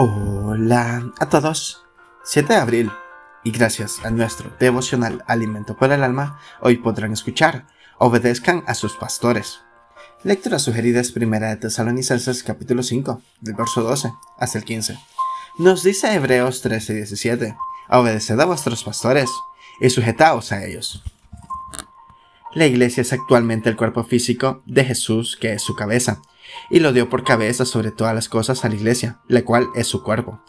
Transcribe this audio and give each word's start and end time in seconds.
Hola 0.00 1.10
a 1.18 1.28
todos. 1.28 1.84
7 2.22 2.52
de 2.52 2.60
abril. 2.60 2.92
Y 3.42 3.50
gracias 3.50 3.98
a 4.04 4.12
nuestro 4.12 4.48
devocional 4.60 5.24
Alimento 5.26 5.76
para 5.76 5.96
el 5.96 6.04
Alma, 6.04 6.38
hoy 6.60 6.76
podrán 6.76 7.12
escuchar 7.12 7.66
Obedezcan 7.98 8.62
a 8.68 8.74
sus 8.74 8.92
pastores. 8.92 9.58
Lectura 10.22 10.60
sugerida 10.60 11.00
es 11.00 11.10
Primera 11.10 11.48
de 11.48 11.56
Tesalonicenses 11.56 12.44
capítulo 12.44 12.84
5, 12.84 13.20
del 13.40 13.54
verso 13.56 13.82
12 13.82 14.12
hasta 14.38 14.58
el 14.58 14.64
15. 14.64 14.96
Nos 15.58 15.82
dice 15.82 16.14
Hebreos 16.14 16.62
13 16.62 16.92
y 16.92 16.96
17, 16.98 17.56
Obedeced 17.88 18.38
a 18.38 18.44
vuestros 18.44 18.84
pastores 18.84 19.28
y 19.80 19.90
sujetaos 19.90 20.52
a 20.52 20.64
ellos. 20.64 21.02
La 22.54 22.66
iglesia 22.66 23.02
es 23.02 23.12
actualmente 23.12 23.68
el 23.68 23.76
cuerpo 23.76 24.04
físico 24.04 24.62
de 24.64 24.82
Jesús, 24.84 25.36
que 25.38 25.52
es 25.52 25.62
su 25.62 25.74
cabeza, 25.74 26.22
y 26.70 26.80
lo 26.80 26.94
dio 26.94 27.10
por 27.10 27.22
cabeza 27.22 27.66
sobre 27.66 27.90
todas 27.90 28.14
las 28.14 28.30
cosas 28.30 28.64
a 28.64 28.70
la 28.70 28.74
iglesia, 28.74 29.20
la 29.28 29.44
cual 29.44 29.66
es 29.74 29.86
su 29.86 30.02
cuerpo. 30.02 30.40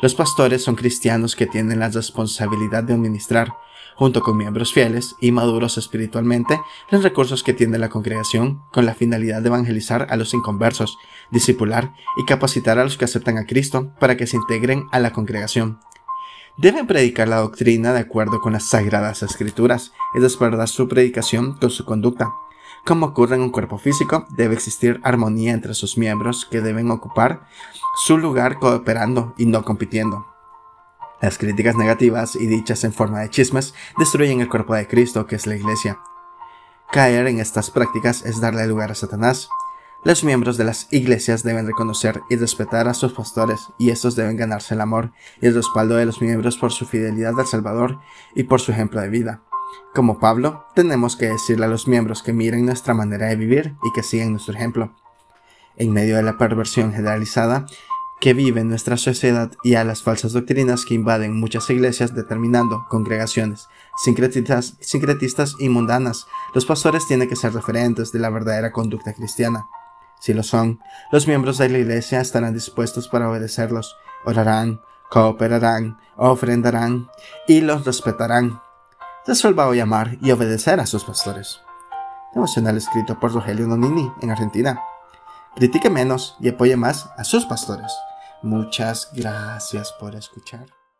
Los 0.00 0.16
pastores 0.16 0.64
son 0.64 0.74
cristianos 0.74 1.36
que 1.36 1.46
tienen 1.46 1.78
la 1.78 1.88
responsabilidad 1.88 2.82
de 2.82 2.94
administrar, 2.94 3.54
junto 3.94 4.22
con 4.22 4.36
miembros 4.36 4.72
fieles 4.72 5.14
y 5.20 5.30
maduros 5.30 5.78
espiritualmente, 5.78 6.60
los 6.90 7.04
recursos 7.04 7.44
que 7.44 7.54
tiene 7.54 7.78
la 7.78 7.90
congregación 7.90 8.60
con 8.72 8.84
la 8.84 8.94
finalidad 8.94 9.40
de 9.40 9.48
evangelizar 9.48 10.08
a 10.10 10.16
los 10.16 10.34
inconversos, 10.34 10.98
discipular 11.30 11.92
y 12.18 12.24
capacitar 12.24 12.78
a 12.80 12.84
los 12.84 12.98
que 12.98 13.04
aceptan 13.04 13.38
a 13.38 13.46
Cristo 13.46 13.94
para 14.00 14.16
que 14.16 14.26
se 14.26 14.36
integren 14.36 14.86
a 14.90 14.98
la 14.98 15.12
congregación. 15.12 15.78
Deben 16.58 16.86
predicar 16.86 17.28
la 17.28 17.36
doctrina 17.36 17.92
de 17.92 18.00
acuerdo 18.00 18.40
con 18.40 18.54
las 18.54 18.68
sagradas 18.68 19.22
escrituras 19.22 19.92
y 20.14 20.20
respaldar 20.20 20.68
su 20.68 20.88
predicación 20.88 21.54
con 21.58 21.70
su 21.70 21.84
conducta, 21.84 22.32
como 22.86 23.06
ocurre 23.06 23.34
en 23.34 23.42
un 23.42 23.50
cuerpo 23.50 23.78
físico, 23.78 24.26
debe 24.30 24.54
existir 24.54 25.00
armonía 25.02 25.52
entre 25.52 25.74
sus 25.74 25.98
miembros 25.98 26.46
que 26.48 26.60
deben 26.60 26.92
ocupar 26.92 27.48
su 27.96 28.16
lugar 28.16 28.60
cooperando 28.60 29.34
y 29.36 29.46
no 29.46 29.64
compitiendo. 29.64 30.24
Las 31.20 31.36
críticas 31.36 31.74
negativas 31.74 32.36
y 32.36 32.46
dichas 32.46 32.84
en 32.84 32.92
forma 32.92 33.18
de 33.18 33.30
chismes 33.30 33.74
destruyen 33.98 34.40
el 34.40 34.48
cuerpo 34.48 34.76
de 34.76 34.86
Cristo, 34.86 35.26
que 35.26 35.34
es 35.34 35.48
la 35.48 35.56
iglesia. 35.56 35.98
Caer 36.92 37.26
en 37.26 37.40
estas 37.40 37.72
prácticas 37.72 38.24
es 38.24 38.40
darle 38.40 38.68
lugar 38.68 38.92
a 38.92 38.94
Satanás. 38.94 39.48
Los 40.04 40.22
miembros 40.22 40.56
de 40.56 40.64
las 40.64 40.86
iglesias 40.92 41.42
deben 41.42 41.66
reconocer 41.66 42.22
y 42.30 42.36
respetar 42.36 42.86
a 42.88 42.94
sus 42.94 43.12
pastores, 43.12 43.68
y 43.78 43.90
estos 43.90 44.14
deben 44.14 44.36
ganarse 44.36 44.74
el 44.74 44.80
amor 44.80 45.12
y 45.40 45.46
el 45.46 45.54
respaldo 45.54 45.96
de 45.96 46.06
los 46.06 46.20
miembros 46.20 46.56
por 46.56 46.72
su 46.72 46.86
fidelidad 46.86 47.38
al 47.38 47.46
Salvador 47.46 47.98
y 48.34 48.44
por 48.44 48.60
su 48.60 48.72
ejemplo 48.72 49.00
de 49.00 49.08
vida. 49.08 49.42
Como 49.94 50.18
Pablo, 50.18 50.66
tenemos 50.74 51.16
que 51.16 51.26
decirle 51.26 51.66
a 51.66 51.68
los 51.68 51.88
miembros 51.88 52.22
que 52.22 52.32
miren 52.32 52.66
nuestra 52.66 52.94
manera 52.94 53.26
de 53.26 53.36
vivir 53.36 53.74
y 53.82 53.92
que 53.92 54.02
sigan 54.02 54.30
nuestro 54.30 54.54
ejemplo. 54.54 54.94
En 55.76 55.92
medio 55.92 56.16
de 56.16 56.22
la 56.22 56.38
perversión 56.38 56.92
generalizada 56.92 57.66
que 58.20 58.32
vive 58.32 58.64
nuestra 58.64 58.96
sociedad 58.96 59.52
y 59.62 59.74
a 59.74 59.84
las 59.84 60.02
falsas 60.02 60.32
doctrinas 60.32 60.84
que 60.86 60.94
invaden 60.94 61.38
muchas 61.38 61.68
iglesias 61.68 62.14
determinando 62.14 62.86
congregaciones 62.88 63.68
sincretistas 63.96 65.54
y 65.58 65.68
mundanas, 65.68 66.26
los 66.54 66.66
pastores 66.66 67.06
tienen 67.06 67.28
que 67.28 67.36
ser 67.36 67.52
referentes 67.52 68.12
de 68.12 68.18
la 68.18 68.30
verdadera 68.30 68.72
conducta 68.72 69.14
cristiana. 69.14 69.68
Si 70.26 70.34
lo 70.34 70.42
son, 70.42 70.80
los 71.12 71.28
miembros 71.28 71.56
de 71.58 71.68
la 71.68 71.78
iglesia 71.78 72.20
estarán 72.20 72.52
dispuestos 72.52 73.06
para 73.06 73.30
obedecerlos, 73.30 73.96
orarán, 74.24 74.80
cooperarán, 75.08 76.00
ofrendarán 76.16 77.08
y 77.46 77.60
los 77.60 77.84
respetarán 77.84 78.60
resuelva 79.24 79.68
hoy 79.68 79.78
amar 79.78 80.18
y 80.20 80.32
obedecer 80.32 80.80
a 80.80 80.86
sus 80.86 81.04
pastores. 81.04 81.60
Devocional 82.34 82.76
escrito 82.76 83.20
por 83.20 83.34
Rogelio 83.34 83.68
Nonini 83.68 84.10
en 84.20 84.32
Argentina. 84.32 84.82
Critique 85.54 85.90
menos 85.90 86.36
y 86.40 86.48
apoye 86.48 86.76
más 86.76 87.08
a 87.16 87.22
sus 87.22 87.46
pastores. 87.46 87.92
Muchas 88.42 89.10
gracias 89.14 89.94
por 90.00 90.16
escuchar. 90.16 90.75